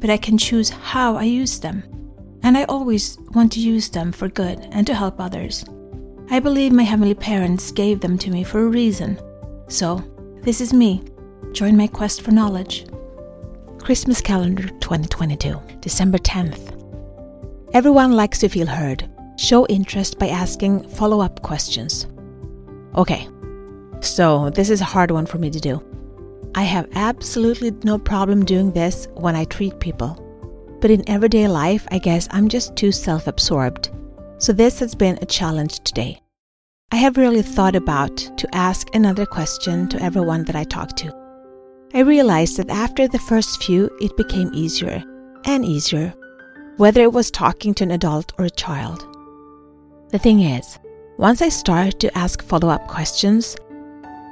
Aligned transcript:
but 0.00 0.10
I 0.10 0.16
can 0.16 0.38
choose 0.38 0.70
how 0.70 1.16
I 1.16 1.24
use 1.24 1.60
them. 1.60 1.82
And 2.42 2.56
I 2.56 2.64
always 2.64 3.18
want 3.34 3.52
to 3.52 3.60
use 3.60 3.88
them 3.88 4.12
for 4.12 4.28
good 4.28 4.60
and 4.70 4.86
to 4.86 4.94
help 4.94 5.20
others. 5.20 5.64
I 6.30 6.40
believe 6.40 6.72
my 6.72 6.82
heavenly 6.82 7.14
parents 7.14 7.70
gave 7.70 8.00
them 8.00 8.18
to 8.18 8.30
me 8.30 8.44
for 8.44 8.60
a 8.60 8.68
reason. 8.68 9.18
So, 9.68 10.02
this 10.42 10.60
is 10.60 10.72
me. 10.72 11.02
Join 11.52 11.76
my 11.76 11.86
quest 11.86 12.22
for 12.22 12.30
knowledge. 12.30 12.86
Christmas 13.78 14.20
calendar 14.20 14.68
2022, 14.80 15.60
December 15.80 16.18
10th. 16.18 16.74
Everyone 17.74 18.12
likes 18.12 18.38
to 18.40 18.48
feel 18.48 18.66
heard. 18.66 19.10
Show 19.36 19.66
interest 19.66 20.18
by 20.18 20.28
asking 20.28 20.88
follow 20.88 21.20
up 21.20 21.42
questions. 21.42 22.06
Okay, 22.94 23.28
so 24.00 24.50
this 24.50 24.70
is 24.70 24.80
a 24.80 24.84
hard 24.84 25.10
one 25.10 25.26
for 25.26 25.38
me 25.38 25.50
to 25.50 25.60
do. 25.60 25.82
I 26.58 26.62
have 26.62 26.88
absolutely 26.94 27.70
no 27.84 27.98
problem 27.98 28.44
doing 28.44 28.72
this 28.72 29.06
when 29.14 29.36
I 29.36 29.44
treat 29.44 29.78
people. 29.78 30.18
But 30.80 30.90
in 30.90 31.08
everyday 31.08 31.46
life, 31.46 31.86
I 31.92 31.98
guess 31.98 32.26
I'm 32.32 32.48
just 32.48 32.74
too 32.74 32.90
self 32.90 33.28
absorbed. 33.28 33.90
So 34.38 34.52
this 34.52 34.80
has 34.80 34.92
been 34.96 35.20
a 35.22 35.26
challenge 35.26 35.78
today. 35.84 36.20
I 36.90 36.96
have 36.96 37.16
really 37.16 37.42
thought 37.42 37.76
about 37.76 38.16
to 38.16 38.52
ask 38.52 38.92
another 38.92 39.24
question 39.24 39.88
to 39.90 40.02
everyone 40.02 40.42
that 40.46 40.56
I 40.56 40.64
talk 40.64 40.96
to. 40.96 41.14
I 41.94 42.00
realized 42.00 42.56
that 42.56 42.70
after 42.70 43.06
the 43.06 43.20
first 43.20 43.62
few, 43.62 43.88
it 44.00 44.16
became 44.16 44.50
easier 44.52 45.04
and 45.44 45.64
easier, 45.64 46.12
whether 46.76 47.02
it 47.02 47.12
was 47.12 47.30
talking 47.30 47.72
to 47.74 47.84
an 47.84 47.92
adult 47.92 48.32
or 48.36 48.46
a 48.46 48.50
child. 48.64 49.06
The 50.08 50.18
thing 50.18 50.40
is, 50.40 50.76
once 51.18 51.40
I 51.40 51.50
start 51.50 52.00
to 52.00 52.18
ask 52.18 52.42
follow 52.42 52.68
up 52.68 52.88
questions, 52.88 53.54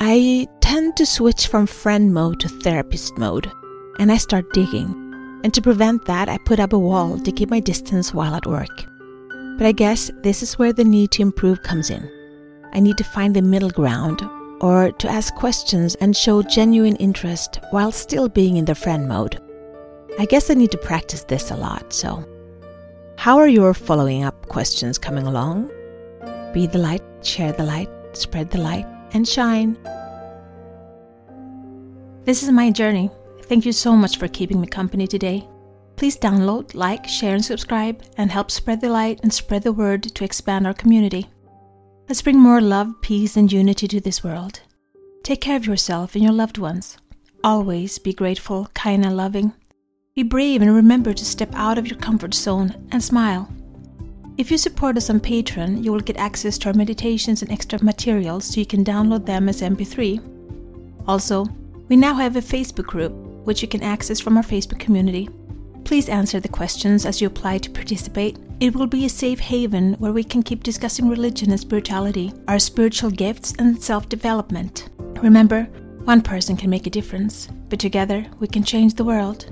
I 0.00 0.46
tend 0.60 0.96
to 0.96 1.04
switch 1.04 1.48
from 1.48 1.66
friend 1.66 2.14
mode 2.14 2.38
to 2.40 2.48
therapist 2.48 3.18
mode, 3.18 3.50
and 3.98 4.12
I 4.12 4.16
start 4.16 4.52
digging. 4.52 4.94
And 5.42 5.52
to 5.52 5.60
prevent 5.60 6.04
that, 6.04 6.28
I 6.28 6.38
put 6.38 6.60
up 6.60 6.72
a 6.72 6.78
wall 6.78 7.18
to 7.18 7.32
keep 7.32 7.50
my 7.50 7.58
distance 7.58 8.14
while 8.14 8.36
at 8.36 8.46
work. 8.46 8.84
But 9.58 9.66
I 9.66 9.72
guess 9.72 10.08
this 10.22 10.40
is 10.40 10.56
where 10.56 10.72
the 10.72 10.84
need 10.84 11.10
to 11.12 11.22
improve 11.22 11.64
comes 11.64 11.90
in. 11.90 12.08
I 12.72 12.78
need 12.78 12.96
to 12.98 13.04
find 13.04 13.34
the 13.34 13.42
middle 13.42 13.70
ground, 13.70 14.22
or 14.60 14.92
to 14.92 15.08
ask 15.08 15.34
questions 15.34 15.96
and 15.96 16.16
show 16.16 16.42
genuine 16.42 16.96
interest 16.96 17.58
while 17.70 17.90
still 17.90 18.28
being 18.28 18.56
in 18.56 18.66
the 18.66 18.76
friend 18.76 19.08
mode. 19.08 19.40
I 20.16 20.26
guess 20.26 20.48
I 20.48 20.54
need 20.54 20.70
to 20.70 20.78
practice 20.78 21.24
this 21.24 21.50
a 21.50 21.56
lot, 21.56 21.92
so. 21.92 22.24
How 23.16 23.36
are 23.36 23.48
your 23.48 23.74
following 23.74 24.22
up 24.22 24.46
questions 24.46 24.96
coming 24.96 25.26
along? 25.26 25.72
Be 26.54 26.68
the 26.68 26.78
light, 26.78 27.02
share 27.22 27.50
the 27.50 27.64
light, 27.64 27.90
spread 28.12 28.50
the 28.50 28.58
light 28.58 28.86
and 29.12 29.26
shine. 29.26 29.76
This 32.24 32.42
is 32.42 32.50
my 32.50 32.70
journey. 32.70 33.10
Thank 33.44 33.64
you 33.64 33.72
so 33.72 33.96
much 33.96 34.18
for 34.18 34.28
keeping 34.28 34.60
me 34.60 34.66
company 34.66 35.06
today. 35.06 35.48
Please 35.96 36.16
download, 36.16 36.74
like, 36.74 37.08
share, 37.08 37.34
and 37.34 37.44
subscribe, 37.44 38.02
and 38.16 38.30
help 38.30 38.50
spread 38.50 38.80
the 38.80 38.90
light 38.90 39.20
and 39.22 39.32
spread 39.32 39.62
the 39.62 39.72
word 39.72 40.02
to 40.02 40.24
expand 40.24 40.66
our 40.66 40.74
community. 40.74 41.26
Let's 42.08 42.22
bring 42.22 42.38
more 42.38 42.60
love, 42.60 43.00
peace, 43.02 43.36
and 43.36 43.50
unity 43.50 43.88
to 43.88 44.00
this 44.00 44.22
world. 44.22 44.60
Take 45.22 45.40
care 45.40 45.56
of 45.56 45.66
yourself 45.66 46.14
and 46.14 46.22
your 46.22 46.32
loved 46.32 46.58
ones. 46.58 46.98
Always 47.42 47.98
be 47.98 48.12
grateful, 48.12 48.68
kind, 48.74 49.04
and 49.04 49.16
loving. 49.16 49.52
Be 50.14 50.22
brave 50.22 50.62
and 50.62 50.74
remember 50.74 51.14
to 51.14 51.24
step 51.24 51.50
out 51.54 51.78
of 51.78 51.86
your 51.86 51.98
comfort 51.98 52.34
zone 52.34 52.88
and 52.92 53.02
smile. 53.02 53.48
If 54.38 54.52
you 54.52 54.56
support 54.56 54.96
us 54.96 55.10
on 55.10 55.18
Patreon, 55.18 55.82
you 55.82 55.92
will 55.92 55.98
get 55.98 56.16
access 56.16 56.58
to 56.58 56.68
our 56.68 56.74
meditations 56.74 57.42
and 57.42 57.50
extra 57.50 57.82
materials 57.82 58.44
so 58.44 58.60
you 58.60 58.66
can 58.66 58.84
download 58.84 59.26
them 59.26 59.48
as 59.48 59.62
MP3. 59.62 60.22
Also, 61.08 61.44
we 61.88 61.96
now 61.96 62.14
have 62.14 62.36
a 62.36 62.40
Facebook 62.40 62.86
group, 62.86 63.12
which 63.44 63.62
you 63.62 63.66
can 63.66 63.82
access 63.82 64.20
from 64.20 64.36
our 64.36 64.44
Facebook 64.44 64.78
community. 64.78 65.28
Please 65.82 66.08
answer 66.08 66.38
the 66.38 66.48
questions 66.48 67.04
as 67.04 67.20
you 67.20 67.26
apply 67.26 67.58
to 67.58 67.70
participate. 67.70 68.38
It 68.60 68.76
will 68.76 68.86
be 68.86 69.06
a 69.06 69.08
safe 69.08 69.40
haven 69.40 69.94
where 69.94 70.12
we 70.12 70.22
can 70.22 70.44
keep 70.44 70.62
discussing 70.62 71.08
religion 71.08 71.50
and 71.50 71.58
spirituality, 71.58 72.32
our 72.46 72.60
spiritual 72.60 73.10
gifts, 73.10 73.54
and 73.58 73.82
self 73.82 74.08
development. 74.08 74.88
Remember, 75.20 75.64
one 76.04 76.22
person 76.22 76.56
can 76.56 76.70
make 76.70 76.86
a 76.86 76.90
difference, 76.90 77.48
but 77.68 77.80
together 77.80 78.24
we 78.38 78.46
can 78.46 78.62
change 78.62 78.94
the 78.94 79.04
world. 79.04 79.50